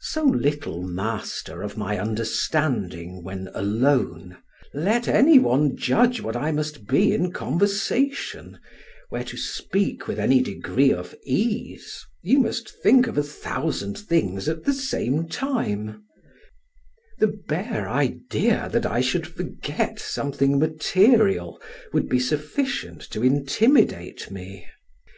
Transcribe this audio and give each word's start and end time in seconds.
So 0.00 0.24
little 0.24 0.82
master 0.84 1.60
of 1.60 1.76
my 1.76 1.98
understanding 1.98 3.22
when 3.22 3.50
alone, 3.52 4.38
let 4.72 5.06
any 5.06 5.38
one 5.38 5.76
judge 5.76 6.22
what 6.22 6.34
I 6.34 6.50
must 6.50 6.86
be 6.86 7.12
in 7.12 7.30
conversation, 7.30 8.58
where 9.10 9.24
to 9.24 9.36
speak 9.36 10.08
with 10.08 10.18
any 10.18 10.40
degree 10.40 10.94
of 10.94 11.14
ease 11.24 12.06
you 12.22 12.38
must 12.38 12.70
think 12.82 13.06
of 13.06 13.18
a 13.18 13.22
thousand 13.22 13.98
things 13.98 14.48
at 14.48 14.64
the 14.64 14.72
same 14.72 15.28
time: 15.28 16.04
the 17.18 17.38
bare 17.46 17.86
idea 17.86 18.70
that 18.72 18.86
I 18.86 19.02
should 19.02 19.26
forget 19.26 19.98
something 19.98 20.58
material 20.58 21.60
would 21.92 22.08
be 22.08 22.18
sufficient 22.18 23.02
to 23.10 23.22
intimidate 23.22 24.30
me. 24.30 24.66